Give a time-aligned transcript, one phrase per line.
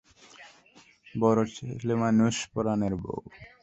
[1.15, 3.17] বড় ছেলেমানুষ পরানের বৌ।